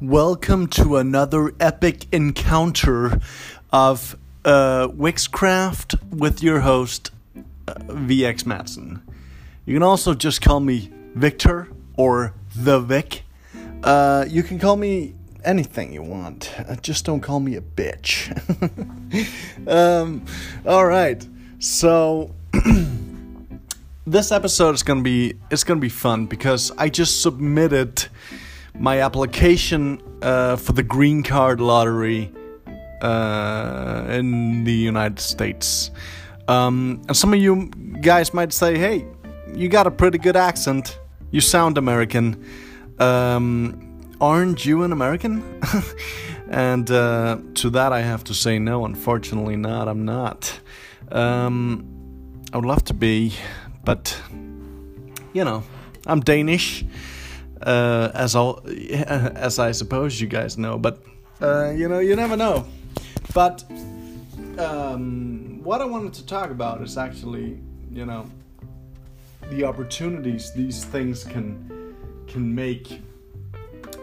Welcome 0.00 0.68
to 0.68 0.96
another 0.96 1.52
epic 1.60 2.06
encounter 2.10 3.20
of 3.70 4.16
uh, 4.46 4.88
Wixcraft 4.88 6.02
with 6.10 6.42
your 6.42 6.60
host, 6.60 7.10
uh, 7.68 7.74
VX 7.74 8.46
Matson. 8.46 9.02
You 9.66 9.74
can 9.74 9.82
also 9.82 10.14
just 10.14 10.40
call 10.40 10.60
me 10.60 10.90
Victor 11.14 11.68
or 11.98 12.32
The 12.56 12.80
Vic. 12.80 13.24
Uh, 13.84 14.24
you 14.26 14.42
can 14.42 14.58
call 14.58 14.76
me 14.76 15.12
anything 15.44 15.92
you 15.92 16.02
want. 16.02 16.50
Uh, 16.58 16.76
just 16.76 17.04
don't 17.04 17.20
call 17.20 17.40
me 17.40 17.56
a 17.56 17.60
bitch. 17.60 18.32
um, 19.68 20.24
all 20.64 20.86
right. 20.86 21.28
So 21.58 22.34
this 24.06 24.32
episode 24.32 24.74
is 24.74 24.82
gonna 24.82 25.02
be 25.02 25.34
it's 25.50 25.62
gonna 25.62 25.78
be 25.78 25.90
fun 25.90 26.24
because 26.24 26.72
I 26.78 26.88
just 26.88 27.20
submitted 27.20 28.08
my 28.78 29.00
application 29.00 30.02
uh, 30.22 30.56
for 30.56 30.72
the 30.72 30.82
green 30.82 31.22
card 31.22 31.60
lottery 31.60 32.32
uh, 33.02 34.06
in 34.08 34.64
the 34.64 34.72
United 34.72 35.20
States. 35.20 35.90
Um, 36.48 37.02
and 37.08 37.16
some 37.16 37.32
of 37.32 37.40
you 37.40 37.68
guys 38.00 38.34
might 38.34 38.52
say, 38.52 38.76
"Hey, 38.78 39.06
you 39.54 39.68
got 39.68 39.86
a 39.86 39.90
pretty 39.90 40.18
good 40.18 40.36
accent. 40.36 40.98
You 41.30 41.40
sound 41.40 41.78
American. 41.78 42.44
Um, 42.98 44.00
aren't 44.20 44.64
you 44.66 44.82
an 44.82 44.92
American?" 44.92 45.42
and 46.50 46.90
uh, 46.90 47.38
to 47.54 47.70
that, 47.70 47.92
I 47.92 48.00
have 48.00 48.24
to 48.24 48.34
say, 48.34 48.58
no. 48.58 48.84
Unfortunately, 48.84 49.56
not. 49.56 49.88
I'm 49.88 50.04
not. 50.04 50.58
Um, 51.12 51.84
I 52.52 52.56
would 52.56 52.66
love 52.66 52.84
to 52.84 52.94
be, 52.94 53.32
but 53.84 54.20
you 55.32 55.44
know, 55.44 55.62
I'm 56.06 56.20
Danish 56.20 56.84
uh, 57.62 58.10
as 58.14 58.34
all 58.34 58.62
as 58.66 59.58
I 59.58 59.72
suppose 59.72 60.20
you 60.20 60.26
guys 60.26 60.58
know. 60.58 60.78
But 60.78 61.02
uh, 61.40 61.70
you 61.70 61.88
know, 61.88 61.98
you 61.98 62.16
never 62.16 62.36
know. 62.36 62.66
But 63.34 63.64
um, 64.58 65.60
what 65.62 65.80
I 65.80 65.84
wanted 65.84 66.12
to 66.14 66.26
talk 66.26 66.50
about 66.50 66.82
is 66.82 66.98
actually, 66.98 67.60
you 67.90 68.04
know, 68.06 68.26
the 69.50 69.64
opportunities 69.64 70.52
these 70.52 70.84
things 70.84 71.24
can 71.24 71.94
can 72.26 72.54
make. 72.54 73.02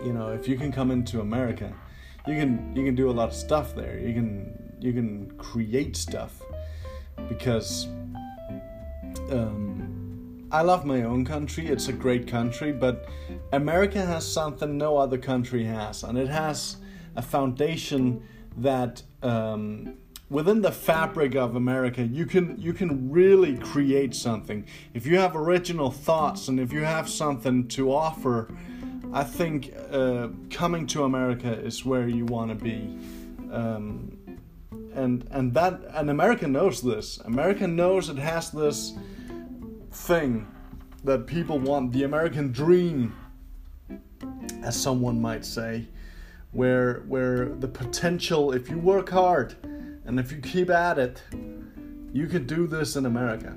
You 0.03 0.13
know, 0.13 0.29
if 0.29 0.47
you 0.47 0.57
can 0.57 0.71
come 0.71 0.91
into 0.91 1.21
America, 1.21 1.73
you 2.27 2.35
can 2.35 2.75
you 2.75 2.85
can 2.85 2.95
do 2.95 3.09
a 3.09 3.13
lot 3.13 3.29
of 3.29 3.35
stuff 3.35 3.75
there. 3.75 3.97
You 3.99 4.13
can 4.13 4.75
you 4.79 4.93
can 4.93 5.31
create 5.37 5.95
stuff 5.95 6.41
because. 7.29 7.87
Um, 9.31 9.76
I 10.51 10.61
love 10.61 10.85
my 10.85 11.03
own 11.03 11.25
country. 11.25 11.67
It's 11.67 11.89
a 11.89 11.93
great 11.93 12.27
country, 12.27 12.71
but 12.71 13.09
America 13.51 14.05
has 14.05 14.25
something 14.25 14.77
no 14.77 14.97
other 14.97 15.17
country 15.17 15.65
has, 15.65 16.03
and 16.03 16.17
it 16.17 16.29
has 16.29 16.77
a 17.15 17.21
foundation 17.21 18.23
that 18.55 19.01
um, 19.23 19.97
within 20.29 20.61
the 20.61 20.71
fabric 20.71 21.35
of 21.35 21.55
America, 21.55 22.01
you 22.01 22.25
can 22.25 22.59
you 22.59 22.71
can 22.71 23.11
really 23.11 23.57
create 23.57 24.15
something. 24.15 24.65
If 24.93 25.05
you 25.05 25.17
have 25.17 25.35
original 25.35 25.91
thoughts 25.91 26.47
and 26.47 26.59
if 26.59 26.71
you 26.71 26.83
have 26.83 27.09
something 27.09 27.67
to 27.69 27.91
offer, 27.91 28.49
I 29.13 29.23
think 29.23 29.73
uh, 29.91 30.29
coming 30.49 30.87
to 30.87 31.03
America 31.03 31.51
is 31.51 31.85
where 31.85 32.07
you 32.07 32.25
want 32.25 32.57
to 32.57 32.63
be. 32.63 32.97
Um, 33.51 34.17
and 34.93 35.27
and 35.31 35.53
that 35.53 35.81
and 35.93 36.09
America 36.09 36.47
knows 36.47 36.81
this. 36.81 37.17
America 37.25 37.67
knows 37.67 38.09
it 38.09 38.17
has 38.17 38.51
this 38.51 38.93
thing 39.91 40.47
that 41.03 41.27
people 41.27 41.59
want, 41.59 41.91
the 41.91 42.03
American 42.03 42.51
dream, 42.51 43.15
as 44.63 44.79
someone 44.79 45.21
might 45.21 45.45
say, 45.45 45.87
where 46.51 47.03
where 47.07 47.49
the 47.49 47.67
potential, 47.67 48.51
if 48.51 48.69
you 48.69 48.77
work 48.77 49.09
hard 49.09 49.55
and 50.05 50.19
if 50.19 50.31
you 50.31 50.39
keep 50.39 50.69
at 50.69 50.97
it, 50.97 51.21
you 52.13 52.27
can 52.27 52.45
do 52.45 52.67
this 52.67 52.95
in 52.95 53.05
America. 53.05 53.55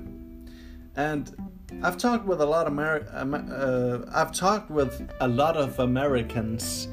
And 0.95 1.51
I've 1.81 1.97
talked 1.97 2.25
with 2.25 2.41
a 2.41 2.45
lot 2.45 2.67
of 2.67 2.73
Ameri- 2.73 3.49
uh, 3.51 4.05
I've 4.13 4.31
talked 4.31 4.69
with 4.69 5.09
a 5.19 5.27
lot 5.27 5.55
of 5.55 5.79
Americans, 5.79 6.89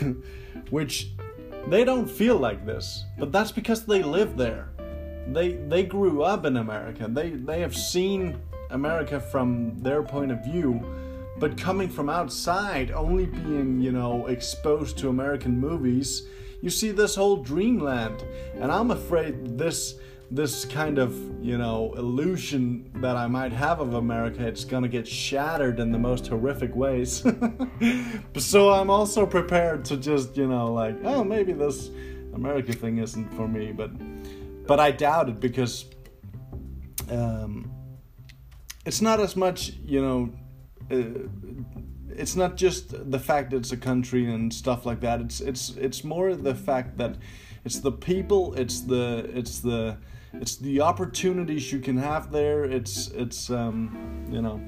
which 0.70 1.10
they 1.68 1.84
don't 1.84 2.10
feel 2.10 2.38
like 2.38 2.64
this, 2.64 3.04
but 3.18 3.30
that's 3.30 3.52
because 3.52 3.84
they 3.84 4.02
live 4.02 4.36
there. 4.36 4.70
They 5.28 5.52
they 5.52 5.84
grew 5.84 6.22
up 6.22 6.44
in 6.44 6.56
America. 6.56 7.06
They 7.08 7.30
they 7.30 7.60
have 7.60 7.76
seen 7.76 8.40
America 8.70 9.20
from 9.20 9.78
their 9.78 10.02
point 10.02 10.30
of 10.30 10.44
view, 10.44 10.80
but 11.38 11.56
coming 11.56 11.88
from 11.88 12.08
outside, 12.08 12.90
only 12.90 13.26
being, 13.26 13.80
you 13.80 13.92
know, 13.92 14.26
exposed 14.26 14.98
to 14.98 15.08
American 15.08 15.58
movies, 15.58 16.28
you 16.60 16.70
see 16.70 16.90
this 16.90 17.14
whole 17.14 17.36
dreamland. 17.36 18.24
And 18.54 18.70
I'm 18.70 18.90
afraid 18.90 19.58
this 19.58 19.94
this 20.32 20.64
kind 20.64 20.98
of, 20.98 21.12
you 21.44 21.58
know, 21.58 21.92
illusion 21.96 22.88
that 23.00 23.16
I 23.16 23.26
might 23.26 23.52
have 23.52 23.80
of 23.80 23.94
America, 23.94 24.46
it's 24.46 24.64
gonna 24.64 24.86
get 24.86 25.06
shattered 25.06 25.80
in 25.80 25.90
the 25.90 25.98
most 25.98 26.28
horrific 26.28 26.74
ways. 26.76 27.24
so 28.36 28.70
I'm 28.70 28.90
also 28.90 29.26
prepared 29.26 29.84
to 29.86 29.96
just, 29.96 30.36
you 30.36 30.46
know, 30.46 30.72
like, 30.72 30.96
oh, 31.02 31.24
maybe 31.24 31.52
this 31.52 31.90
America 32.32 32.72
thing 32.72 32.98
isn't 32.98 33.28
for 33.34 33.48
me, 33.48 33.72
but 33.72 33.90
but 34.66 34.78
I 34.78 34.92
doubt 34.92 35.28
it 35.28 35.40
because 35.40 35.86
um, 37.10 37.68
it's 38.84 39.00
not 39.00 39.20
as 39.20 39.36
much 39.36 39.72
you 39.84 40.00
know 40.00 40.32
uh, 40.90 41.28
it's 42.20 42.36
not 42.36 42.56
just 42.56 43.10
the 43.10 43.18
fact 43.18 43.50
that 43.50 43.58
it's 43.58 43.72
a 43.72 43.76
country 43.76 44.30
and 44.30 44.52
stuff 44.52 44.84
like 44.84 45.00
that. 45.00 45.20
It's 45.20 45.40
it's 45.40 45.70
it's 45.76 46.04
more 46.04 46.34
the 46.34 46.54
fact 46.54 46.98
that 46.98 47.16
it's 47.64 47.78
the 47.78 47.92
people 47.92 48.54
it's 48.54 48.80
the 48.80 49.30
it's 49.34 49.60
the 49.60 49.96
it's 50.32 50.56
the 50.56 50.80
opportunities 50.80 51.72
you 51.72 51.80
can 51.80 51.96
have 51.96 52.32
there. 52.32 52.64
It's 52.64 53.08
it's 53.08 53.50
um, 53.50 54.26
you 54.30 54.42
know 54.42 54.60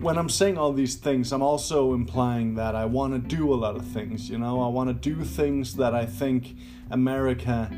when 0.00 0.16
i'm 0.16 0.30
saying 0.30 0.56
all 0.56 0.72
these 0.72 0.94
things 0.94 1.30
i'm 1.30 1.42
also 1.42 1.92
implying 1.92 2.54
that 2.54 2.74
i 2.74 2.86
want 2.86 3.12
to 3.12 3.36
do 3.36 3.52
a 3.52 3.54
lot 3.54 3.76
of 3.76 3.84
things 3.88 4.30
you 4.30 4.38
know? 4.38 4.62
I 4.62 4.68
want 4.68 4.88
to 4.88 4.94
do 4.94 5.22
things 5.24 5.76
that 5.76 5.94
i 5.94 6.06
think 6.06 6.56
america 6.90 7.68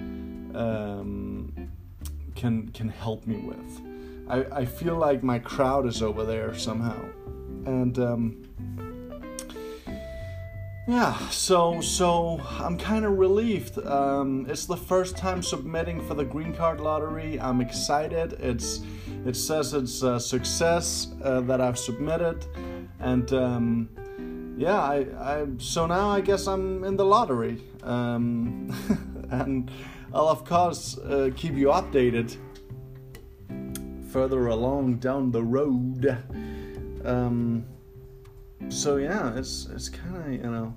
um, 0.54 1.72
can 2.36 2.68
can 2.68 2.88
help 2.88 3.26
me 3.26 3.38
with 3.38 3.91
I, 4.28 4.44
I 4.52 4.64
feel 4.64 4.96
like 4.96 5.22
my 5.22 5.38
crowd 5.38 5.86
is 5.86 6.02
over 6.02 6.24
there 6.24 6.54
somehow. 6.54 7.00
And 7.64 7.98
um, 7.98 8.42
yeah, 10.86 11.16
so 11.28 11.80
so 11.80 12.40
I'm 12.58 12.76
kind 12.76 13.04
of 13.04 13.16
relieved. 13.16 13.78
Um, 13.78 14.46
it's 14.48 14.66
the 14.66 14.76
first 14.76 15.16
time 15.16 15.42
submitting 15.42 16.00
for 16.00 16.14
the 16.14 16.24
green 16.24 16.52
card 16.52 16.80
lottery. 16.80 17.38
I'm 17.38 17.60
excited. 17.60 18.32
It's 18.40 18.80
it 19.24 19.36
says 19.36 19.74
it's 19.74 20.02
a 20.02 20.18
success 20.18 21.08
uh, 21.22 21.40
that 21.42 21.60
I've 21.60 21.78
submitted, 21.78 22.44
and 22.98 23.32
um, 23.32 23.88
yeah, 24.56 24.80
I, 24.80 25.06
I 25.20 25.46
so 25.58 25.86
now 25.86 26.10
I 26.10 26.20
guess 26.20 26.48
I'm 26.48 26.82
in 26.82 26.96
the 26.96 27.04
lottery, 27.04 27.62
um, 27.84 28.74
and 29.30 29.70
I'll 30.12 30.28
of 30.28 30.44
course 30.44 30.98
uh, 30.98 31.30
keep 31.36 31.54
you 31.54 31.68
updated 31.68 32.36
further 34.12 34.48
along 34.48 34.96
down 34.96 35.30
the 35.30 35.42
road. 35.42 36.16
Um, 37.04 37.64
so 38.68 38.96
yeah, 38.96 39.34
it's 39.36 39.66
it's 39.74 39.88
kind 39.88 40.16
of 40.16 40.32
you 40.32 40.50
know. 40.50 40.74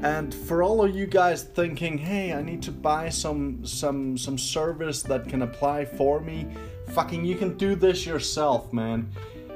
And 0.00 0.34
for 0.34 0.62
all 0.62 0.84
of 0.84 0.94
you 0.94 1.06
guys 1.06 1.42
thinking, 1.42 1.98
hey, 1.98 2.32
I 2.32 2.42
need 2.42 2.62
to 2.62 2.72
buy 2.72 3.08
some 3.08 3.64
some 3.66 4.16
some 4.16 4.38
service 4.38 5.02
that 5.02 5.28
can 5.28 5.42
apply 5.42 5.84
for 5.84 6.20
me, 6.20 6.46
fucking, 6.90 7.24
you 7.24 7.36
can 7.36 7.56
do 7.56 7.74
this 7.74 8.06
yourself, 8.06 8.72
man. 8.72 9.10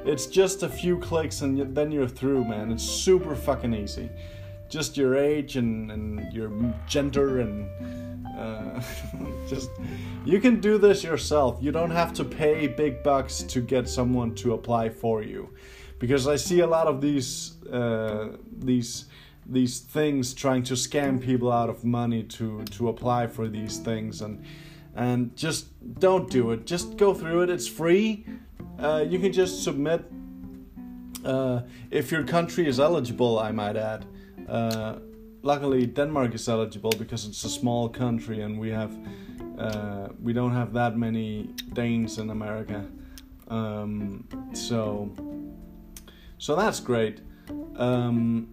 It's 0.05 0.25
just 0.27 0.63
a 0.63 0.69
few 0.69 0.97
clicks 0.97 1.41
and 1.41 1.75
then 1.75 1.91
you're 1.91 2.07
through, 2.07 2.45
man. 2.45 2.71
It's 2.71 2.83
super 2.83 3.35
fucking 3.35 3.73
easy. 3.73 4.09
Just 4.69 4.97
your 4.97 5.17
age 5.17 5.55
and, 5.55 5.91
and 5.91 6.31
your 6.31 6.51
gender 6.87 7.39
and 7.39 7.67
uh, 8.39 8.81
just 9.47 9.69
you 10.25 10.39
can 10.39 10.59
do 10.59 10.77
this 10.77 11.03
yourself. 11.03 11.57
You 11.61 11.71
don't 11.71 11.91
have 11.91 12.13
to 12.13 12.23
pay 12.23 12.67
big 12.67 13.03
bucks 13.03 13.43
to 13.43 13.61
get 13.61 13.89
someone 13.89 14.33
to 14.35 14.53
apply 14.53 14.89
for 14.89 15.21
you, 15.21 15.49
because 15.99 16.27
I 16.27 16.37
see 16.37 16.61
a 16.61 16.67
lot 16.67 16.87
of 16.87 17.01
these 17.01 17.53
uh, 17.67 18.37
these 18.57 19.05
these 19.45 19.79
things 19.79 20.33
trying 20.33 20.63
to 20.63 20.75
scam 20.75 21.19
people 21.19 21.51
out 21.51 21.69
of 21.69 21.83
money 21.83 22.23
to 22.23 22.63
to 22.65 22.89
apply 22.89 23.27
for 23.27 23.47
these 23.47 23.79
things 23.79 24.21
and 24.21 24.43
and 24.95 25.35
just 25.35 25.67
don't 25.99 26.29
do 26.29 26.51
it. 26.51 26.65
Just 26.65 26.97
go 26.97 27.13
through 27.13 27.43
it. 27.43 27.49
It's 27.49 27.67
free. 27.67 28.25
Uh, 28.77 29.05
you 29.07 29.19
can 29.19 29.33
just 29.33 29.63
submit 29.63 30.05
uh, 31.25 31.61
if 31.91 32.11
your 32.11 32.23
country 32.23 32.67
is 32.67 32.79
eligible. 32.79 33.39
I 33.39 33.51
might 33.51 33.75
add. 33.75 34.05
Uh, 34.49 34.99
luckily 35.43 35.85
Denmark 35.85 36.33
is 36.35 36.47
eligible 36.49 36.91
because 36.97 37.25
it's 37.25 37.43
a 37.43 37.49
small 37.49 37.89
country 37.89 38.41
and 38.41 38.59
we 38.59 38.69
have 38.69 38.91
uh, 39.57 40.07
we 40.23 40.33
don't 40.33 40.53
have 40.53 40.73
that 40.73 40.97
many 40.97 41.49
Danes 41.73 42.17
in 42.17 42.29
America. 42.29 42.85
Um, 43.49 44.27
so 44.53 45.11
so 46.37 46.55
that's 46.55 46.79
great. 46.79 47.19
Um, 47.75 48.47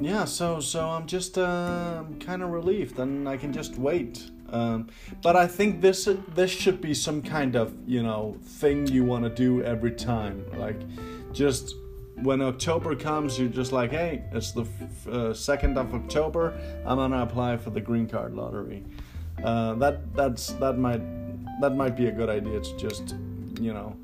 yeah, 0.00 0.24
so 0.24 0.60
so 0.60 0.88
I'm 0.88 1.06
just 1.06 1.38
uh, 1.38 2.04
kind 2.20 2.42
of 2.42 2.50
relieved, 2.50 2.98
and 2.98 3.28
I 3.28 3.36
can 3.36 3.52
just 3.52 3.76
wait. 3.76 4.30
Um, 4.50 4.88
but 5.22 5.36
I 5.36 5.46
think 5.46 5.80
this 5.80 6.08
this 6.34 6.50
should 6.50 6.80
be 6.80 6.94
some 6.94 7.22
kind 7.22 7.56
of 7.56 7.74
you 7.86 8.02
know 8.02 8.36
thing 8.42 8.86
you 8.86 9.04
want 9.04 9.24
to 9.24 9.30
do 9.30 9.62
every 9.62 9.92
time. 9.92 10.44
Like, 10.56 10.80
just 11.32 11.74
when 12.22 12.40
October 12.40 12.94
comes, 12.94 13.38
you're 13.38 13.48
just 13.48 13.72
like, 13.72 13.90
hey, 13.90 14.24
it's 14.32 14.52
the 14.52 14.66
uh, 15.10 15.34
second 15.34 15.76
of 15.76 15.94
October. 15.94 16.54
I'm 16.86 16.98
gonna 16.98 17.22
apply 17.22 17.56
for 17.56 17.70
the 17.70 17.80
green 17.80 18.08
card 18.08 18.34
lottery. 18.34 18.84
Uh, 19.42 19.74
that 19.74 20.14
that's 20.14 20.52
that 20.54 20.78
might 20.78 21.02
that 21.60 21.76
might 21.76 21.96
be 21.96 22.06
a 22.06 22.12
good 22.12 22.28
idea 22.28 22.60
to 22.60 22.76
just 22.76 23.16
you 23.60 23.72
know. 23.72 23.96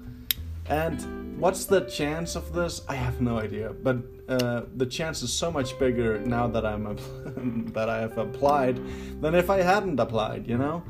And 0.69 1.39
what's 1.39 1.65
the 1.65 1.83
chance 1.83 2.37
of 2.37 2.53
this? 2.53 2.83
I 2.89 2.95
have 2.95 3.21
no 3.21 3.39
idea, 3.39 3.73
but 3.73 3.99
uh, 4.29 4.63
the 4.77 4.87
chance 4.87 5.23
is 5.23 5.33
so 5.33 5.51
much 5.51 5.79
bigger 5.79 6.19
now 6.21 6.47
that 6.49 6.67
I'm 6.67 6.85
that 7.73 7.89
I 7.89 7.99
have 7.99 8.19
applied 8.19 8.81
than 9.21 9.35
if 9.35 9.51
I 9.51 9.63
hadn't 9.63 10.01
applied. 10.01 10.47
You 10.49 10.59
know, 10.59 10.83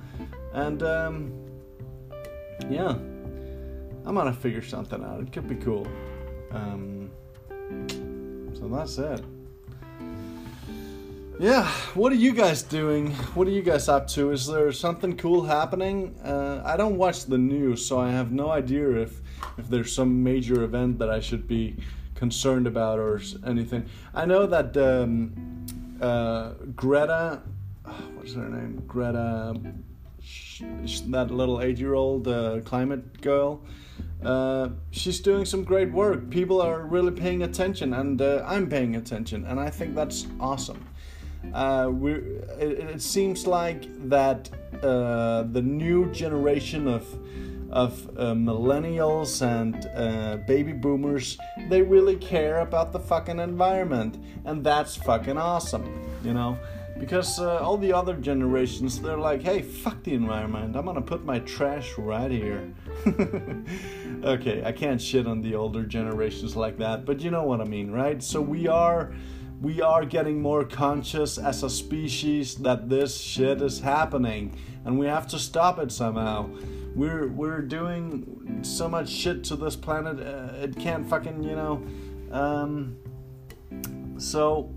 and 0.54 0.82
um, 0.82 1.32
yeah, 2.70 2.90
I'm 2.90 4.14
gonna 4.14 4.32
figure 4.32 4.62
something 4.62 5.04
out. 5.04 5.20
It 5.20 5.32
could 5.32 5.48
be 5.48 5.56
cool. 5.56 5.86
Um, 6.52 7.10
so 8.54 8.68
that's 8.68 8.98
it. 8.98 9.24
Yeah, 11.38 11.66
what 11.94 12.12
are 12.12 12.16
you 12.16 12.32
guys 12.32 12.62
doing? 12.62 13.12
What 13.34 13.48
are 13.48 13.50
you 13.50 13.62
guys 13.62 13.88
up 13.88 14.06
to? 14.08 14.30
Is 14.30 14.46
there 14.46 14.70
something 14.72 15.16
cool 15.16 15.42
happening? 15.42 16.14
Uh, 16.22 16.60
I 16.64 16.76
don't 16.76 16.98
watch 16.98 17.24
the 17.24 17.38
news, 17.38 17.82
so 17.84 17.98
I 17.98 18.10
have 18.10 18.30
no 18.30 18.50
idea 18.50 18.90
if 18.90 19.22
if 19.56 19.68
there's 19.68 19.90
some 19.90 20.22
major 20.22 20.64
event 20.64 20.98
that 20.98 21.08
I 21.08 21.20
should 21.20 21.48
be 21.48 21.76
concerned 22.14 22.66
about 22.66 22.98
or 22.98 23.22
anything. 23.46 23.86
I 24.14 24.26
know 24.26 24.46
that 24.46 24.76
um, 24.76 25.66
uh, 26.00 26.50
Greta, 26.76 27.40
what's 28.14 28.34
her 28.34 28.48
name? 28.48 28.82
Greta, 28.86 29.58
that 31.08 31.30
little 31.30 31.62
eight-year-old 31.62 32.28
uh, 32.28 32.60
climate 32.66 33.22
girl. 33.22 33.62
Uh, 34.24 34.68
she's 34.90 35.20
doing 35.20 35.44
some 35.44 35.64
great 35.64 35.90
work. 35.90 36.28
People 36.30 36.60
are 36.60 36.82
really 36.82 37.12
paying 37.12 37.42
attention, 37.42 37.94
and 37.94 38.20
uh, 38.20 38.44
I'm 38.46 38.68
paying 38.68 38.96
attention, 38.96 39.46
and 39.46 39.58
I 39.58 39.70
think 39.70 39.94
that's 39.94 40.26
awesome. 40.38 40.84
Uh, 41.54 41.88
we 41.90 42.12
it, 42.12 42.78
it, 42.94 43.02
seems 43.02 43.46
like 43.46 43.86
that 44.10 44.50
uh, 44.82 45.42
the 45.44 45.62
new 45.62 46.12
generation 46.12 46.86
of 46.86 47.06
of 47.70 48.08
uh, 48.18 48.34
millennials 48.34 49.40
and 49.40 50.46
baby 50.46 50.72
boomers 50.72 51.38
they 51.70 51.80
really 51.80 52.16
care 52.16 52.60
about 52.60 52.92
the 52.92 52.98
fucking 52.98 53.38
environment 53.38 54.18
and 54.44 54.62
that's 54.62 54.96
fucking 54.96 55.38
awesome 55.38 55.86
you 56.22 56.34
know 56.34 56.58
because 57.00 57.40
uh, 57.40 57.58
all 57.58 57.78
the 57.78 57.92
other 57.92 58.14
generations 58.14 59.00
they're 59.00 59.16
like 59.16 59.42
hey 59.42 59.62
fuck 59.62 60.02
the 60.04 60.14
environment. 60.14 60.76
I'm 60.76 60.84
gonna 60.84 61.00
put 61.00 61.24
my 61.24 61.40
trash 61.40 61.96
right 61.98 62.30
here. 62.30 62.72
Okay 64.22 64.62
i 64.66 64.72
can't 64.72 65.00
shit 65.00 65.26
on 65.26 65.40
the 65.40 65.54
older 65.54 65.82
generations 65.82 66.54
like 66.54 66.76
that 66.76 67.06
but 67.06 67.20
you 67.20 67.30
know 67.30 67.42
what 67.42 67.62
i 67.62 67.64
mean 67.64 67.90
right? 67.90 68.22
So 68.22 68.42
we 68.42 68.68
are 68.68 69.14
we 69.60 69.80
are 69.80 70.04
getting 70.04 70.40
more 70.40 70.64
conscious 70.64 71.38
as 71.38 71.62
a 71.62 71.70
species 71.70 72.56
that 72.56 72.88
this 72.88 73.18
shit 73.20 73.60
is 73.62 73.80
happening 73.80 74.56
and 74.84 74.98
we 74.98 75.06
have 75.06 75.26
to 75.28 75.38
stop 75.38 75.78
it 75.78 75.92
somehow. 75.92 76.50
We're 76.94 77.28
we're 77.28 77.62
doing 77.62 78.60
so 78.62 78.88
much 78.88 79.08
shit 79.08 79.44
to 79.44 79.56
this 79.56 79.76
planet 79.76 80.18
uh, 80.20 80.64
it 80.64 80.76
can't 80.78 81.08
fucking 81.08 81.42
you 81.42 81.56
know 81.56 81.82
um, 82.32 82.96
so 84.18 84.74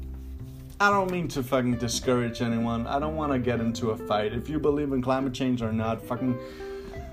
I 0.84 0.90
don't 0.90 1.10
mean 1.10 1.30
to 1.30 1.42
fucking 1.42 1.78
discourage 1.78 2.42
anyone. 2.42 2.86
I 2.88 3.00
don't 3.00 3.16
want 3.16 3.32
to 3.32 3.40
get 3.40 3.62
into 3.62 3.92
a 3.92 3.98
fight. 3.98 4.34
If 4.34 4.50
you 4.50 4.60
believe 4.60 4.92
in 4.92 5.02
climate 5.02 5.34
change 5.34 5.62
or 5.62 5.72
not, 5.72 6.02
fucking 6.02 6.38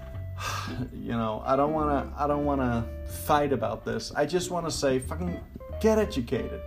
you 0.93 1.13
know, 1.13 1.41
I 1.47 1.55
don't 1.55 1.73
want 1.73 1.89
to 1.91 2.21
I 2.21 2.27
don't 2.27 2.45
want 2.45 2.61
to 2.61 2.85
fight 3.13 3.53
about 3.53 3.85
this. 3.85 4.11
I 4.17 4.27
just 4.27 4.51
want 4.51 4.67
to 4.67 4.73
say 4.73 4.99
fucking 4.99 5.41
get 5.81 6.01
educated. 6.01 6.61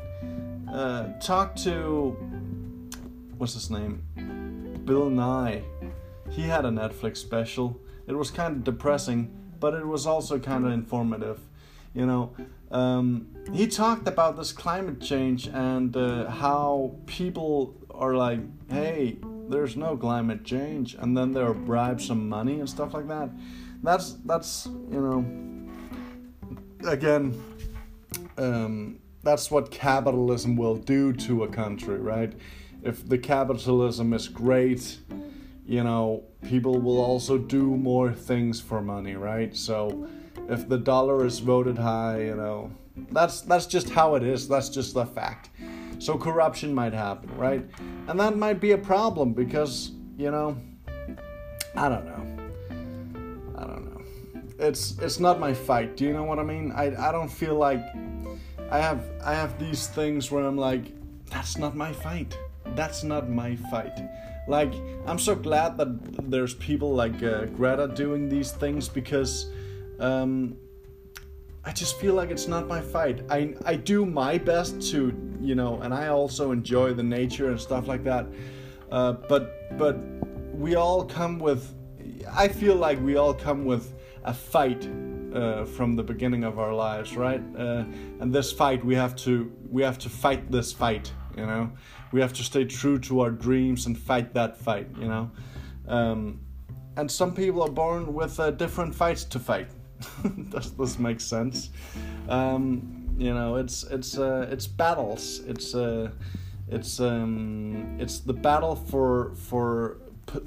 Uh, 0.72 1.12
talk 1.20 1.58
to 1.58 2.12
what's 3.38 3.54
his 3.54 3.70
name? 3.70 4.02
Bill 4.86 5.10
Nye. 5.10 5.62
He 6.30 6.44
had 6.44 6.64
a 6.64 6.70
Netflix 6.70 7.18
special 7.18 7.82
it 8.08 8.14
was 8.14 8.32
kind 8.32 8.56
of 8.56 8.64
depressing, 8.64 9.30
but 9.60 9.74
it 9.74 9.86
was 9.86 10.06
also 10.06 10.40
kind 10.40 10.66
of 10.66 10.72
informative. 10.72 11.40
You 11.94 12.06
know, 12.06 12.34
um, 12.72 13.28
he 13.52 13.68
talked 13.68 14.08
about 14.08 14.38
this 14.38 14.52
climate 14.52 15.02
change 15.02 15.48
and 15.48 15.96
uh, 15.96 16.30
how 16.30 16.96
people 17.06 17.76
are 17.92 18.16
like, 18.16 18.40
hey, 18.70 19.18
there's 19.50 19.76
no 19.76 19.98
climate 19.98 20.44
change, 20.44 20.96
and 20.96 21.18
then 21.18 21.32
they'll 21.32 21.54
bribe 21.54 22.02
some 22.02 22.30
money 22.30 22.60
and 22.60 22.70
stuff 22.70 22.94
like 22.94 23.08
that. 23.08 23.30
That's 23.84 24.14
that's 24.26 24.66
you 24.66 25.02
know, 25.02 26.90
again, 26.90 27.42
um, 28.38 29.00
that's 29.22 29.52
what 29.52 29.72
capitalism 29.72 30.56
will 30.56 30.76
do 30.76 31.14
to 31.14 31.44
a 31.44 31.48
country, 31.48 31.98
right? 31.98 32.34
If 32.82 33.08
the 33.08 33.18
capitalism 33.18 34.14
is 34.14 34.28
great, 34.28 35.00
you 35.66 35.84
know, 35.84 36.24
people 36.48 36.80
will 36.80 37.00
also 37.00 37.38
do 37.38 37.78
more 37.78 38.12
things 38.12 38.60
for 38.60 38.82
money, 38.82 39.16
right? 39.16 39.56
So 39.56 40.08
if 40.50 40.68
the 40.68 40.78
dollar 40.78 41.26
is 41.26 41.40
voted 41.40 41.78
high, 41.78 42.24
you 42.24 42.36
know, 42.36 42.72
that's 43.12 43.42
that's 43.42 43.66
just 43.66 43.90
how 43.90 44.16
it 44.16 44.24
is. 44.24 44.48
That's 44.48 44.70
just 44.70 44.94
the 44.94 45.06
fact. 45.06 45.50
So 46.00 46.18
corruption 46.18 46.74
might 46.74 46.94
happen, 46.94 47.36
right? 47.38 47.66
And 48.08 48.20
that 48.20 48.38
might 48.38 48.60
be 48.60 48.72
a 48.72 48.78
problem 48.78 49.34
because, 49.34 49.92
you 50.18 50.32
know, 50.32 50.58
I 51.76 51.90
don't 51.90 52.06
know. 52.06 53.58
I 53.58 53.66
don't 53.66 53.86
know. 53.86 54.02
It's 54.60 54.98
it's 55.00 55.20
not 55.20 55.40
my 55.40 55.54
fight. 55.54 55.96
Do 55.96 56.06
you 56.06 56.14
know 56.14 56.24
what 56.24 56.40
I 56.40 56.44
mean? 56.44 56.72
I 56.72 57.10
I 57.10 57.12
don't 57.12 57.30
feel 57.30 57.56
like 57.56 57.82
I 58.70 58.80
have 58.80 59.04
I 59.24 59.34
have 59.34 59.58
these 59.60 59.88
things 59.88 60.32
where 60.32 60.46
I'm 60.46 60.58
like 60.58 60.92
that's 61.30 61.58
not 61.58 61.76
my 61.76 61.92
fight. 61.92 62.38
That's 62.76 63.04
not 63.04 63.30
my 63.30 63.56
fight. 63.72 64.00
Like, 64.48 64.74
I'm 65.06 65.20
so 65.20 65.36
glad 65.36 65.78
that 65.78 66.30
there's 66.30 66.54
people 66.56 66.94
like 66.94 67.24
uh, 67.24 67.46
Greta 67.46 67.88
doing 67.88 68.30
these 68.30 68.52
things 68.52 68.90
because 68.90 69.48
um, 70.00 70.58
I 71.64 71.72
just 71.72 72.00
feel 72.00 72.14
like 72.14 72.30
it's 72.30 72.48
not 72.48 72.68
my 72.68 72.82
fight. 72.82 73.22
I 73.30 73.56
I 73.66 73.76
do 73.76 74.06
my 74.06 74.38
best 74.38 74.82
to 74.92 75.14
you 75.42 75.56
know, 75.56 75.82
and 75.82 75.94
I 75.94 76.08
also 76.08 76.52
enjoy 76.52 76.94
the 76.94 77.04
nature 77.04 77.50
and 77.50 77.60
stuff 77.60 77.88
like 77.88 78.04
that. 78.04 78.28
Uh, 78.92 79.14
but 79.14 79.78
but 79.78 79.98
we 80.54 80.76
all 80.76 81.06
come 81.06 81.40
with. 81.40 81.74
I 82.32 82.48
feel 82.48 82.76
like 82.76 83.02
we 83.02 83.16
all 83.16 83.34
come 83.34 83.66
with 83.66 83.94
a 84.24 84.34
fight 84.34 84.88
uh, 85.34 85.66
from 85.66 85.96
the 85.96 86.04
beginning 86.04 86.44
of 86.44 86.58
our 86.60 86.74
lives, 86.74 87.16
right? 87.18 87.44
Uh, 87.58 87.84
and 88.20 88.34
this 88.34 88.52
fight, 88.52 88.84
we 88.86 88.96
have 88.96 89.16
to 89.18 89.52
we 89.70 89.84
have 89.84 89.98
to 90.00 90.10
fight 90.10 90.52
this 90.52 90.72
fight, 90.72 91.12
you 91.38 91.46
know 91.46 91.72
we 92.14 92.22
have 92.22 92.32
to 92.32 92.44
stay 92.44 92.64
true 92.64 93.00
to 93.00 93.22
our 93.22 93.32
dreams 93.32 93.88
and 93.88 93.98
fight 93.98 94.34
that 94.36 94.56
fight, 94.56 94.88
you 94.98 95.08
know. 95.08 95.32
Um, 95.88 96.40
and 96.96 97.12
some 97.12 97.34
people 97.34 97.64
are 97.64 97.72
born 97.72 98.14
with 98.14 98.40
uh, 98.40 98.52
different 98.52 98.94
fights 98.94 99.24
to 99.26 99.40
fight. 99.40 99.68
Does 100.50 100.72
this 100.74 101.00
make 101.00 101.20
sense? 101.20 101.70
Um, 102.30 103.16
you 103.18 103.34
know, 103.34 103.58
it's 103.58 103.84
it's 103.84 104.18
uh, 104.18 104.48
it's 104.50 104.68
battles. 104.68 105.40
It's 105.46 105.76
uh, 105.76 106.12
it's 106.70 107.00
um, 107.00 107.98
it's 108.00 108.20
the 108.20 108.34
battle 108.34 108.76
for 108.76 109.34
for 109.36 109.98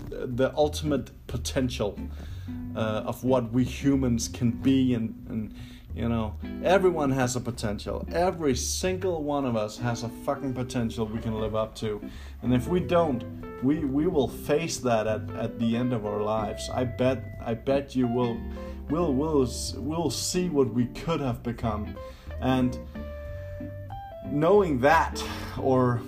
the 0.09 0.53
ultimate 0.57 1.11
potential 1.27 1.99
uh, 2.75 3.03
of 3.07 3.23
what 3.23 3.53
we 3.53 3.65
humans 3.65 4.29
can 4.29 4.51
be 4.51 4.95
and 4.95 5.15
and 5.29 5.55
you 5.97 6.11
know, 6.11 6.35
everyone 6.63 7.11
has 7.13 7.37
a 7.37 7.41
potential. 7.41 8.07
Every 8.13 8.55
single 8.55 9.25
one 9.25 9.47
of 9.47 9.57
us 9.57 9.79
has 9.79 10.03
a 10.03 10.11
fucking 10.11 10.53
potential 10.53 11.07
we 11.07 11.21
can 11.21 11.41
live 11.41 11.57
up 11.57 11.75
to. 11.77 12.03
And 12.43 12.53
if 12.53 12.69
we 12.69 12.81
don't, 12.81 13.25
we 13.63 13.79
we 13.79 14.07
will 14.07 14.29
face 14.29 14.77
that 14.79 15.07
at, 15.07 15.31
at 15.31 15.59
the 15.59 15.75
end 15.75 15.95
of 15.95 16.05
our 16.05 16.21
lives. 16.21 16.69
I 16.69 16.85
bet 16.85 17.25
I 17.43 17.55
bet 17.55 17.97
you 17.97 18.07
will 18.07 18.39
we'll 18.91 19.13
we'll 19.13 19.49
we'll 19.77 20.11
see 20.11 20.49
what 20.49 20.73
we 20.73 20.87
could 20.87 21.21
have 21.21 21.43
become. 21.43 21.97
And 22.41 22.79
knowing 24.31 24.81
that 24.81 25.23
or 25.59 26.01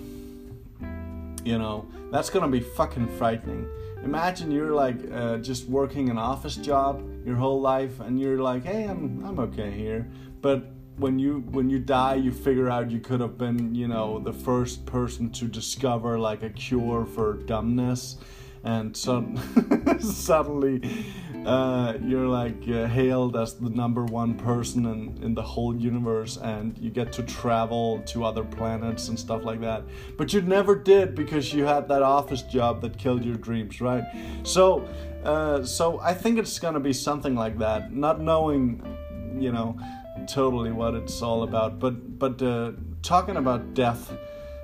you 1.43 1.57
know, 1.57 1.87
that's 2.11 2.29
to 2.43 2.51
be 2.51 2.63
fucking 2.63 3.07
frightening. 3.17 3.67
Imagine 4.03 4.51
you're 4.51 4.73
like 4.73 4.97
uh, 5.11 5.37
just 5.37 5.67
working 5.67 6.09
an 6.09 6.17
office 6.17 6.55
job 6.55 7.03
your 7.25 7.35
whole 7.35 7.59
life, 7.59 7.99
and 7.99 8.19
you're 8.19 8.39
like, 8.39 8.63
hey, 8.63 8.85
I'm 8.85 9.23
I'm 9.25 9.39
okay 9.39 9.71
here. 9.71 10.07
But 10.41 10.71
when 10.97 11.19
you 11.19 11.39
when 11.51 11.69
you 11.69 11.79
die, 11.79 12.15
you 12.15 12.31
figure 12.31 12.69
out 12.69 12.91
you 12.91 12.99
could 12.99 13.19
have 13.19 13.37
been, 13.37 13.75
you 13.75 13.87
know, 13.87 14.19
the 14.19 14.33
first 14.33 14.85
person 14.85 15.31
to 15.31 15.45
discover 15.45 16.17
like 16.17 16.43
a 16.43 16.49
cure 16.49 17.05
for 17.05 17.33
dumbness, 17.33 18.17
and 18.63 18.95
so 18.95 19.25
suddenly 19.99 21.05
uh, 21.45 21.97
you're 22.03 22.27
like 22.27 22.67
uh, 22.67 22.85
hailed 22.87 23.35
as 23.35 23.55
the 23.55 23.69
number 23.69 24.05
one 24.05 24.35
person 24.35 24.85
in, 24.85 25.23
in 25.23 25.33
the 25.33 25.41
whole 25.41 25.75
universe 25.75 26.37
and 26.37 26.77
you 26.77 26.89
get 26.89 27.11
to 27.13 27.23
travel 27.23 28.01
to 28.05 28.25
other 28.25 28.43
planets 28.43 29.07
and 29.07 29.17
stuff 29.17 29.43
like 29.43 29.61
that. 29.61 29.83
But 30.17 30.33
you 30.33 30.41
never 30.41 30.75
did 30.75 31.15
because 31.15 31.53
you 31.53 31.65
had 31.65 31.87
that 31.87 32.01
office 32.01 32.41
job 32.41 32.81
that 32.81 32.97
killed 32.97 33.23
your 33.23 33.35
dreams 33.35 33.81
right? 33.81 34.03
So 34.43 34.87
uh, 35.23 35.65
so 35.65 35.99
i 35.99 36.13
think 36.13 36.39
it's 36.39 36.59
gonna 36.59 36.79
be 36.79 36.93
something 36.93 37.35
like 37.35 37.57
that. 37.59 37.93
Not 37.93 38.21
knowing 38.21 38.83
you 39.37 39.51
know 39.51 39.77
totally 40.27 40.71
what 40.71 40.93
it's 40.95 41.21
all 41.21 41.43
about 41.43 41.79
but 41.79 42.19
but 42.19 42.41
uh, 42.41 42.71
talking 43.01 43.37
about 43.37 43.73
death 43.73 44.11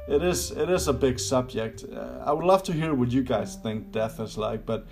it 0.07 0.21
is 0.21 0.51
it 0.51 0.69
is 0.69 0.87
a 0.87 0.93
big 0.93 1.19
subject. 1.19 1.83
Uh, 1.83 2.23
i 2.25 2.31
would 2.31 2.45
love 2.45 2.61
to 2.63 2.73
hear 2.73 2.93
what 2.93 3.11
you 3.11 3.23
guys 3.23 3.55
think 3.55 3.91
death 3.91 4.19
is 4.19 4.37
like 4.37 4.65
but 4.65 4.85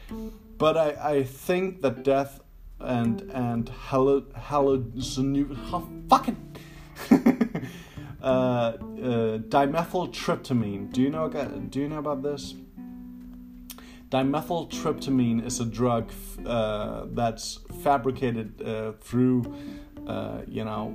but 0.58 0.78
I, 0.78 1.18
I 1.18 1.24
think 1.24 1.82
that 1.82 2.04
death 2.04 2.40
and 2.80 3.22
and 3.34 3.70
hallo 3.70 4.22
hallucinu 4.22 5.58
oh, 5.72 5.88
fucking 6.10 6.38
uh, 8.22 8.26
uh, 8.26 8.74
dimethyltryptamine. 9.50 10.92
Do 10.92 11.02
you 11.02 11.10
know 11.10 11.30
do 11.70 11.80
you 11.80 11.90
know 11.90 12.00
about 12.00 12.24
this? 12.24 12.56
Dimethyltryptamine 14.10 15.46
is 15.46 15.60
a 15.60 15.66
drug 15.66 16.12
uh, 16.46 17.06
that's 17.14 17.60
fabricated 17.82 18.62
uh, 18.62 18.92
through 19.02 19.56
uh, 20.08 20.42
you 20.48 20.64
know 20.64 20.94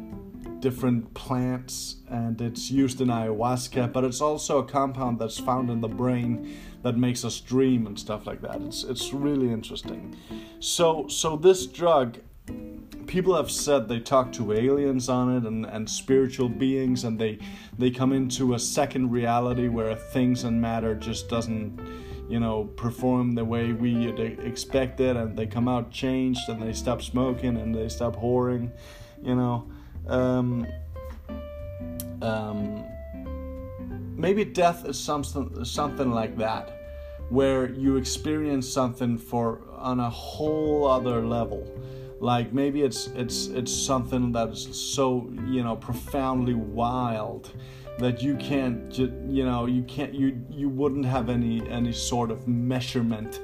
different 0.60 1.14
plants 1.14 1.96
and 2.08 2.40
it's 2.40 2.70
used 2.70 3.00
in 3.00 3.08
ayahuasca, 3.08 3.92
but 3.92 4.04
it's 4.04 4.20
also 4.20 4.58
a 4.58 4.64
compound 4.64 5.18
that's 5.18 5.38
found 5.38 5.70
in 5.70 5.80
the 5.80 5.88
brain 5.88 6.56
that 6.82 6.96
makes 6.96 7.24
us 7.24 7.40
dream 7.40 7.86
and 7.86 7.98
stuff 7.98 8.26
like 8.26 8.40
that. 8.42 8.60
It's 8.62 8.84
it's 8.84 9.12
really 9.12 9.50
interesting. 9.50 10.16
So 10.60 11.06
so 11.08 11.36
this 11.36 11.66
drug 11.66 12.18
people 13.06 13.34
have 13.34 13.50
said 13.50 13.88
they 13.88 13.98
talk 13.98 14.30
to 14.32 14.52
aliens 14.52 15.08
on 15.08 15.34
it 15.34 15.44
and, 15.44 15.64
and 15.64 15.88
spiritual 15.88 16.48
beings 16.48 17.04
and 17.04 17.18
they 17.18 17.38
they 17.78 17.90
come 17.90 18.12
into 18.12 18.54
a 18.54 18.58
second 18.58 19.10
reality 19.10 19.68
where 19.68 19.94
things 19.96 20.44
and 20.44 20.60
matter 20.60 20.94
just 20.94 21.28
doesn't 21.28 21.80
you 22.28 22.38
know 22.38 22.64
perform 22.76 23.34
the 23.34 23.44
way 23.44 23.72
we 23.72 24.08
expected 24.44 25.16
and 25.16 25.36
they 25.36 25.46
come 25.46 25.68
out 25.68 25.90
changed 25.90 26.40
and 26.48 26.62
they 26.62 26.72
stop 26.72 27.00
smoking 27.00 27.56
and 27.56 27.74
they 27.74 27.88
stop 27.88 28.14
whoring 28.14 28.70
you 29.22 29.34
know 29.34 29.66
um, 30.06 30.66
um, 32.22 32.84
maybe 34.18 34.44
death 34.44 34.84
is 34.84 34.98
something 34.98 35.64
something 35.64 36.10
like 36.10 36.36
that 36.36 36.74
where 37.30 37.70
you 37.70 37.96
experience 37.96 38.68
something 38.68 39.16
for 39.16 39.60
on 39.76 40.00
a 40.00 40.10
whole 40.10 40.86
other 40.86 41.24
level. 41.24 41.66
Like 42.20 42.52
maybe 42.52 42.82
it's 42.82 43.06
it's 43.14 43.46
it's 43.46 43.72
something 43.72 44.32
that's 44.32 44.76
so 44.76 45.30
you 45.46 45.62
know 45.62 45.76
profoundly 45.76 46.54
wild 46.54 47.52
that 47.98 48.22
you 48.22 48.36
can't 48.36 48.96
you 48.96 49.44
know 49.44 49.66
you 49.66 49.82
can't 49.82 50.14
you 50.14 50.40
you 50.50 50.68
wouldn't 50.68 51.04
have 51.04 51.28
any 51.28 51.68
any 51.68 51.92
sort 51.92 52.30
of 52.30 52.46
measurement 52.46 53.40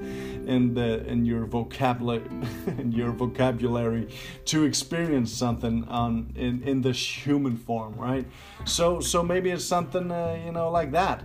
in 0.46 0.72
the 0.74 1.04
in 1.06 1.24
your 1.24 1.44
vocabulary 1.44 2.22
in 2.78 2.92
your 2.92 3.10
vocabulary 3.10 4.08
to 4.44 4.64
experience 4.64 5.32
something 5.32 5.84
on 5.88 6.32
in 6.36 6.62
in 6.62 6.82
this 6.82 7.26
human 7.26 7.56
form 7.56 7.94
right? 7.96 8.26
So 8.64 9.00
so 9.00 9.22
maybe 9.22 9.50
it's 9.50 9.64
something 9.64 10.10
uh, 10.10 10.40
you 10.44 10.52
know 10.52 10.70
like 10.70 10.92
that. 10.92 11.24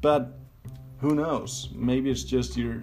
But 0.00 0.38
who 1.00 1.14
knows? 1.14 1.70
Maybe 1.74 2.10
it's 2.10 2.22
just 2.22 2.56
you're 2.56 2.82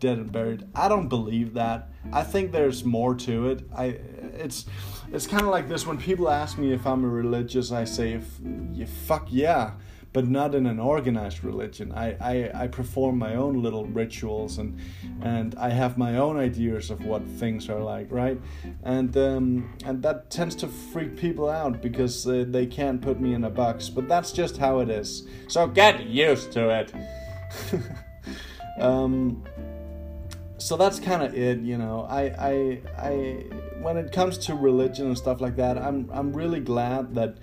dead 0.00 0.18
and 0.18 0.32
buried. 0.32 0.66
I 0.74 0.88
don't 0.88 1.08
believe 1.08 1.54
that. 1.54 1.90
I 2.12 2.22
think 2.22 2.52
there's 2.52 2.84
more 2.84 3.14
to 3.14 3.50
it. 3.50 3.66
I 3.76 3.98
it's 4.36 4.66
it's 5.12 5.26
kind 5.26 5.42
of 5.42 5.48
like 5.48 5.68
this 5.68 5.86
when 5.86 5.98
people 5.98 6.28
ask 6.28 6.58
me 6.58 6.72
if 6.72 6.86
I'm 6.86 7.04
a 7.04 7.08
religious, 7.08 7.72
I 7.72 7.84
say, 7.84 8.12
if, 8.12 8.88
fuck 9.06 9.26
yeah, 9.30 9.72
but 10.14 10.28
not 10.28 10.54
in 10.54 10.64
an 10.66 10.78
organized 10.78 11.42
religion. 11.42 11.92
I, 11.92 12.16
I, 12.20 12.62
I 12.62 12.68
perform 12.68 13.18
my 13.18 13.34
own 13.34 13.62
little 13.62 13.84
rituals 13.84 14.58
and 14.58 14.78
and 15.20 15.56
I 15.56 15.70
have 15.70 15.98
my 15.98 16.16
own 16.16 16.36
ideas 16.36 16.90
of 16.90 17.04
what 17.04 17.26
things 17.26 17.68
are 17.68 17.80
like, 17.80 18.06
right? 18.10 18.40
And 18.84 19.14
um, 19.16 19.76
and 19.84 20.02
that 20.04 20.30
tends 20.30 20.54
to 20.56 20.68
freak 20.68 21.16
people 21.16 21.50
out 21.50 21.82
because 21.82 22.26
uh, 22.26 22.44
they 22.48 22.64
can't 22.64 23.02
put 23.02 23.20
me 23.20 23.34
in 23.34 23.44
a 23.44 23.50
box. 23.50 23.88
But 23.88 24.08
that's 24.08 24.30
just 24.30 24.56
how 24.56 24.78
it 24.78 24.88
is. 24.88 25.26
So 25.48 25.66
get 25.66 26.06
used 26.06 26.52
to 26.52 26.70
it. 26.70 26.94
um, 28.80 29.42
so 30.58 30.76
that's 30.76 31.00
kind 31.00 31.22
of 31.22 31.34
it, 31.34 31.58
you 31.58 31.76
know. 31.76 32.06
I 32.08 32.22
I 32.38 32.80
I 32.96 33.44
when 33.84 33.98
it 33.98 34.10
comes 34.10 34.38
to 34.38 34.54
religion 34.54 35.06
and 35.06 35.16
stuff 35.16 35.42
like 35.42 35.56
that, 35.56 35.76
I'm 35.76 36.08
I'm 36.10 36.32
really 36.32 36.60
glad 36.60 37.14
that 37.14 37.36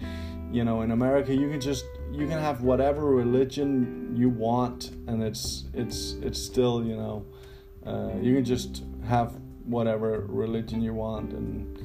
you 0.51 0.65
know 0.65 0.81
in 0.81 0.91
America 0.91 1.33
you 1.33 1.49
can 1.49 1.61
just 1.61 1.85
you 2.11 2.27
can 2.27 2.39
have 2.39 2.61
whatever 2.61 3.05
religion 3.05 4.13
you 4.15 4.27
want 4.29 4.89
and 5.07 5.23
it's 5.23 5.65
it's 5.73 6.13
it's 6.23 6.41
still 6.41 6.83
you 6.83 6.97
know 6.97 7.25
uh, 7.85 8.13
you 8.19 8.33
can 8.35 8.43
just 8.43 8.83
have 9.07 9.39
whatever 9.65 10.25
religion 10.27 10.81
you 10.81 10.93
want 10.93 11.31
and, 11.31 11.77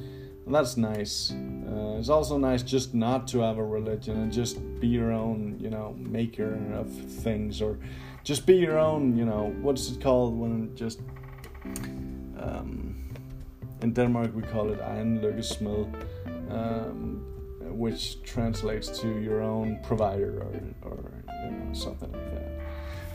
and 0.45 0.55
that's 0.55 0.75
nice. 0.75 1.31
Uh, 1.31 1.97
it's 1.99 2.09
also 2.09 2.37
nice 2.37 2.63
just 2.63 2.95
not 2.95 3.27
to 3.27 3.39
have 3.39 3.59
a 3.59 3.63
religion 3.63 4.17
and 4.23 4.31
just 4.31 4.57
be 4.79 4.87
your 4.87 5.11
own 5.11 5.55
you 5.59 5.69
know 5.69 5.95
maker 5.99 6.57
of 6.73 6.89
things 6.89 7.61
or 7.61 7.77
just 8.23 8.47
be 8.47 8.55
your 8.55 8.79
own 8.79 9.15
you 9.15 9.25
know 9.25 9.55
what's 9.61 9.91
it 9.91 10.01
called 10.01 10.35
when 10.35 10.75
just 10.75 10.99
um, 12.39 13.06
in 13.81 13.93
Denmark, 13.93 14.35
we 14.35 14.41
call 14.41 14.71
it 14.71 14.79
egen 14.79 15.19
um, 16.49 17.23
which 17.77 18.21
translates 18.23 18.99
to 18.99 19.19
your 19.19 19.41
own 19.41 19.79
provider 19.83 20.41
or, 20.41 20.89
or 20.89 21.11
you 21.45 21.51
know, 21.51 21.73
something 21.73 22.11
like 22.11 22.31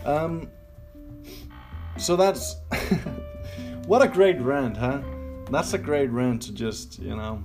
that. 0.05 0.15
Um, 0.15 0.49
so 1.97 2.17
that's 2.17 2.57
what 3.87 4.03
a 4.03 4.09
great 4.09 4.41
rant, 4.41 4.77
huh? 4.77 5.01
That's 5.51 5.73
a 5.75 5.79
great 5.79 6.11
rant 6.11 6.43
to 6.43 6.53
just 6.53 6.99
you 6.99 7.17
know 7.17 7.45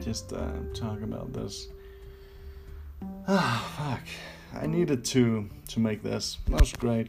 just 0.00 0.32
uh, 0.32 0.52
talk 0.74 1.02
about 1.02 1.32
this. 1.32 1.68
Ah, 3.28 3.64
fuck! 3.76 4.62
I 4.62 4.66
needed 4.66 5.04
to 5.06 5.48
to 5.68 5.80
make 5.80 6.02
this. 6.02 6.38
That 6.48 6.60
was 6.60 6.72
great. 6.72 7.08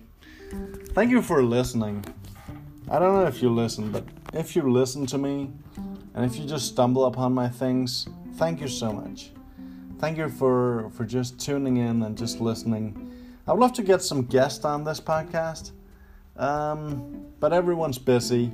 Thank 0.93 1.11
you 1.11 1.21
for 1.21 1.43
listening. 1.43 2.03
I 2.89 2.99
don't 2.99 3.13
know 3.13 3.25
if 3.25 3.41
you 3.41 3.49
listen, 3.49 3.91
but 3.91 4.03
if 4.33 4.55
you 4.55 4.71
listen 4.71 5.05
to 5.07 5.17
me 5.17 5.51
and 6.13 6.25
if 6.25 6.37
you 6.37 6.45
just 6.45 6.67
stumble 6.67 7.05
upon 7.05 7.33
my 7.33 7.49
things, 7.49 8.07
thank 8.35 8.61
you 8.61 8.67
so 8.67 8.91
much. 8.91 9.31
Thank 9.99 10.17
you 10.17 10.29
for 10.29 10.89
for 10.91 11.05
just 11.05 11.39
tuning 11.39 11.77
in 11.77 12.01
and 12.03 12.17
just 12.17 12.41
listening. 12.41 13.11
I 13.47 13.53
would 13.53 13.59
love 13.59 13.73
to 13.73 13.83
get 13.83 14.01
some 14.01 14.23
guests 14.23 14.65
on 14.65 14.83
this 14.83 14.99
podcast, 14.99 15.71
um, 16.37 17.25
but 17.39 17.53
everyone's 17.53 17.97
busy, 17.97 18.51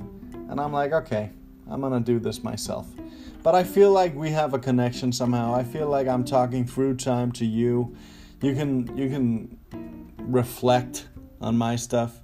and 0.50 0.60
I'm 0.60 0.72
like, 0.72 0.92
okay, 0.92 1.30
I'm 1.70 1.80
gonna 1.80 2.00
do 2.00 2.18
this 2.18 2.42
myself. 2.42 2.86
But 3.42 3.54
I 3.54 3.64
feel 3.64 3.92
like 3.92 4.14
we 4.14 4.30
have 4.30 4.52
a 4.52 4.58
connection 4.58 5.12
somehow. 5.12 5.54
I 5.54 5.62
feel 5.64 5.88
like 5.88 6.08
I'm 6.08 6.24
talking 6.24 6.66
through 6.66 6.96
time 6.96 7.32
to 7.32 7.46
you. 7.46 7.96
You 8.42 8.54
can 8.54 8.96
you 8.96 9.08
can 9.08 9.58
reflect 10.18 11.08
on 11.40 11.56
my 11.56 11.76
stuff 11.76 12.20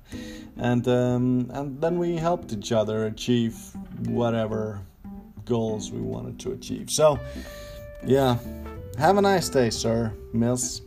and 0.56 0.86
um, 0.88 1.50
and 1.52 1.80
then 1.80 1.98
we 1.98 2.16
helped 2.16 2.52
each 2.52 2.72
other 2.72 3.06
achieve 3.06 3.56
whatever 4.06 4.80
goals 5.44 5.90
we 5.90 6.00
wanted 6.00 6.38
to 6.40 6.52
achieve. 6.52 6.90
So, 6.90 7.18
yeah, 8.04 8.38
have 8.98 9.18
a 9.18 9.22
nice 9.22 9.48
day, 9.48 9.70
sir, 9.70 10.12
miss. 10.32 10.80